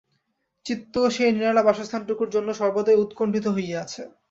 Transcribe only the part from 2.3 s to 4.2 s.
জন্য সর্বদাই উৎকণ্ঠিত হইয়া আছে।